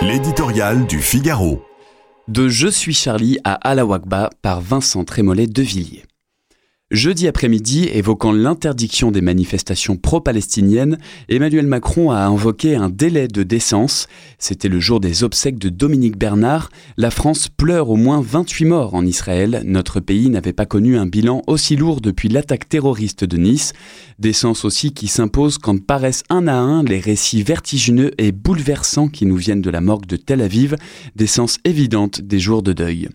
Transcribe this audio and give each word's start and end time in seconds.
L'éditorial 0.00 0.86
du 0.86 1.00
Figaro. 1.00 1.60
De 2.28 2.48
Je 2.48 2.68
suis 2.68 2.94
Charlie 2.94 3.38
à 3.42 3.54
Alawakba 3.54 4.30
par 4.42 4.60
Vincent 4.60 5.02
Trémollet 5.02 5.48
de 5.48 5.60
Villiers. 5.60 6.04
Jeudi 6.90 7.28
après-midi, 7.28 7.84
évoquant 7.92 8.32
l'interdiction 8.32 9.10
des 9.10 9.20
manifestations 9.20 9.98
pro-palestiniennes, 9.98 10.96
Emmanuel 11.28 11.66
Macron 11.66 12.10
a 12.12 12.20
invoqué 12.20 12.76
un 12.76 12.88
délai 12.88 13.28
de 13.28 13.42
décence. 13.42 14.06
C'était 14.38 14.70
le 14.70 14.80
jour 14.80 14.98
des 14.98 15.22
obsèques 15.22 15.58
de 15.58 15.68
Dominique 15.68 16.16
Bernard. 16.16 16.70
La 16.96 17.10
France 17.10 17.48
pleure 17.48 17.90
au 17.90 17.96
moins 17.96 18.22
28 18.22 18.64
morts 18.64 18.94
en 18.94 19.04
Israël. 19.04 19.60
Notre 19.66 20.00
pays 20.00 20.30
n'avait 20.30 20.54
pas 20.54 20.64
connu 20.64 20.96
un 20.96 21.04
bilan 21.04 21.42
aussi 21.46 21.76
lourd 21.76 22.00
depuis 22.00 22.30
l'attaque 22.30 22.70
terroriste 22.70 23.22
de 23.22 23.36
Nice. 23.36 23.74
Décence 24.18 24.64
aussi 24.64 24.94
qui 24.94 25.08
s'impose 25.08 25.58
quand 25.58 25.84
paraissent 25.84 26.24
un 26.30 26.48
à 26.48 26.54
un 26.54 26.82
les 26.84 27.00
récits 27.00 27.42
vertigineux 27.42 28.12
et 28.16 28.32
bouleversants 28.32 29.08
qui 29.08 29.26
nous 29.26 29.36
viennent 29.36 29.60
de 29.60 29.68
la 29.68 29.82
morgue 29.82 30.06
de 30.06 30.16
Tel 30.16 30.40
Aviv. 30.40 30.74
Décence 31.16 31.58
évidente 31.66 32.22
des 32.22 32.38
jours 32.38 32.62
de 32.62 32.72
deuil. 32.72 33.10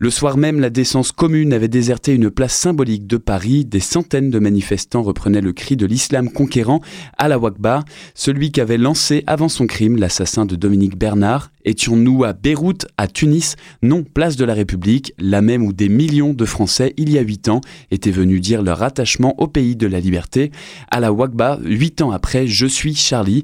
Le 0.00 0.10
soir 0.10 0.36
même, 0.36 0.60
la 0.60 0.70
décence 0.70 1.10
commune 1.10 1.52
avait 1.52 1.66
déserté 1.66 2.14
une 2.14 2.30
place 2.30 2.54
symbolique 2.54 3.08
de 3.08 3.16
Paris. 3.16 3.64
Des 3.64 3.80
centaines 3.80 4.30
de 4.30 4.38
manifestants 4.38 5.02
reprenaient 5.02 5.40
le 5.40 5.52
cri 5.52 5.76
de 5.76 5.86
l'islam 5.86 6.30
conquérant 6.30 6.80
à 7.16 7.26
la 7.26 7.36
Wakba, 7.36 7.84
celui 8.14 8.52
qu'avait 8.52 8.78
lancé 8.78 9.24
avant 9.26 9.48
son 9.48 9.66
crime 9.66 9.96
l'assassin 9.96 10.46
de 10.46 10.54
Dominique 10.54 10.96
Bernard. 10.96 11.50
Étions-nous 11.64 12.22
à 12.22 12.32
Beyrouth, 12.32 12.86
à 12.96 13.08
Tunis? 13.08 13.56
Non, 13.82 14.04
place 14.04 14.36
de 14.36 14.44
la 14.44 14.54
République, 14.54 15.14
la 15.18 15.42
même 15.42 15.64
où 15.64 15.72
des 15.72 15.88
millions 15.88 16.32
de 16.32 16.44
Français, 16.44 16.94
il 16.96 17.10
y 17.10 17.18
a 17.18 17.22
huit 17.22 17.48
ans, 17.48 17.60
étaient 17.90 18.12
venus 18.12 18.40
dire 18.40 18.62
leur 18.62 18.84
attachement 18.84 19.34
au 19.40 19.48
pays 19.48 19.74
de 19.74 19.88
la 19.88 19.98
liberté. 19.98 20.52
À 20.92 21.00
la 21.00 21.12
Wakba, 21.12 21.58
huit 21.64 22.02
ans 22.02 22.12
après, 22.12 22.46
je 22.46 22.66
suis 22.66 22.94
Charlie. 22.94 23.42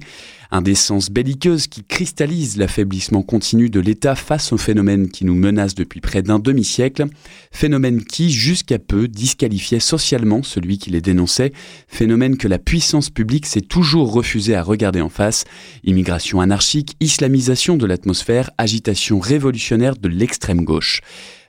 Indécence 0.54 1.10
belliqueuse 1.10 1.66
qui 1.66 1.82
cristallise 1.82 2.58
l'affaiblissement 2.58 3.22
continu 3.22 3.70
de 3.70 3.80
l'État 3.80 4.14
face 4.14 4.52
au 4.52 4.56
phénomène 4.56 5.08
qui 5.08 5.24
nous 5.24 5.34
menace 5.34 5.74
depuis 5.74 6.00
près 6.00 6.22
d'un 6.22 6.38
demi-siècle, 6.44 7.06
phénomène 7.50 8.04
qui, 8.04 8.30
jusqu'à 8.30 8.78
peu, 8.78 9.08
disqualifiait 9.08 9.80
socialement 9.80 10.44
celui 10.44 10.78
qui 10.78 10.90
les 10.90 11.00
dénonçait, 11.00 11.52
phénomène 11.88 12.36
que 12.36 12.46
la 12.46 12.60
puissance 12.60 13.10
publique 13.10 13.46
s'est 13.46 13.60
toujours 13.60 14.12
refusée 14.12 14.54
à 14.54 14.62
regarder 14.62 15.00
en 15.00 15.08
face, 15.08 15.44
immigration 15.82 16.40
anarchique, 16.40 16.94
islamisation 17.00 17.76
de 17.76 17.86
l'atmosphère, 17.86 18.50
agitation 18.58 19.18
révolutionnaire 19.18 19.96
de 19.96 20.08
l'extrême 20.08 20.64
gauche. 20.64 21.00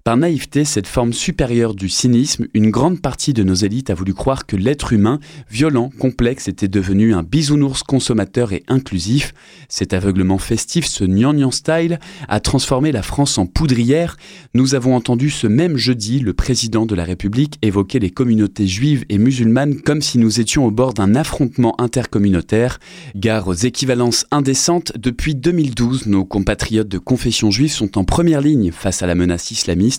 Par 0.06 0.18
naïveté, 0.18 0.66
cette 0.66 0.86
forme 0.86 1.14
supérieure 1.14 1.74
du 1.74 1.90
cynisme, 1.90 2.46
une 2.54 2.70
grande 2.70 3.02
partie 3.02 3.34
de 3.34 3.42
nos 3.42 3.56
élites 3.56 3.90
a 3.90 3.96
voulu 3.96 4.14
croire 4.14 4.46
que 4.46 4.56
l'être 4.56 4.94
humain, 4.94 5.20
violent, 5.50 5.90
complexe, 5.98 6.48
était 6.48 6.68
devenu 6.68 7.16
un 7.16 7.24
bisounours 7.24 7.82
consommateur 7.82 8.54
et 8.54 8.62
inclusif. 8.68 9.34
Cet 9.68 9.94
aveuglement 9.94 10.38
festif, 10.38 10.86
ce 10.86 11.06
gnangnan 11.06 11.50
style, 11.50 12.00
a 12.28 12.40
transformé 12.40 12.92
la 12.92 13.02
France 13.02 13.40
en 13.40 13.48
poudrière. 13.48 14.18
Nous 14.54 14.76
avons 14.76 14.96
entendu 14.96 15.32
ce 15.32 15.48
même 15.48 15.76
jeudi 15.76 16.20
le 16.20 16.34
président 16.36 16.86
de 16.86 16.94
la 16.94 17.04
République 17.04 17.58
évoquer 17.64 17.98
les 17.98 18.12
communautés 18.12 18.68
juives 18.68 19.06
et 19.10 19.18
musulmanes 19.18 19.82
comme 19.82 20.04
si 20.04 20.20
nous 20.20 20.40
étions 20.40 20.68
au 20.68 20.72
bord 20.72 20.94
d'un 20.94 21.16
affrontement 21.16 21.74
intercommunautaire. 21.82 22.80
Gare 23.16 23.48
aux 23.48 23.56
équivalences 23.56 24.28
indécentes, 24.30 24.92
depuis 25.00 25.34
2012, 25.34 26.06
nos 26.06 26.26
compatriotes 26.26 26.90
de 26.90 27.00
confession 27.00 27.50
juive 27.50 27.72
sont 27.72 27.98
en 27.98 28.04
première 28.04 28.42
ligne 28.42 28.72
face 28.72 29.02
à 29.02 29.08
la 29.08 29.16
menace 29.16 29.50
islamiste 29.50 29.95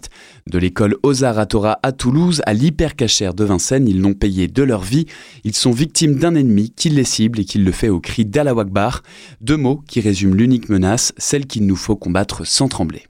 de 0.50 0.58
l'école 0.58 0.96
Ozar 1.02 1.46
Torah 1.46 1.78
à 1.82 1.92
Toulouse 1.92 2.42
à 2.46 2.54
l'hypercachère 2.54 3.34
de 3.34 3.44
Vincennes, 3.44 3.88
ils 3.88 4.00
l'ont 4.00 4.14
payé 4.14 4.48
de 4.48 4.62
leur 4.62 4.82
vie. 4.82 5.06
Ils 5.44 5.54
sont 5.54 5.72
victimes 5.72 6.18
d'un 6.18 6.34
ennemi 6.34 6.72
qui 6.74 6.88
les 6.88 7.04
cible 7.04 7.40
et 7.40 7.44
qui 7.44 7.58
le 7.58 7.72
fait 7.72 7.88
au 7.88 8.00
cri 8.00 8.24
d'Allah 8.24 8.54
Deux 9.40 9.56
mots 9.56 9.82
qui 9.86 10.00
résument 10.00 10.34
l'unique 10.34 10.68
menace, 10.68 11.12
celle 11.18 11.46
qu'il 11.46 11.66
nous 11.66 11.76
faut 11.76 11.96
combattre 11.96 12.46
sans 12.46 12.68
trembler. 12.68 13.02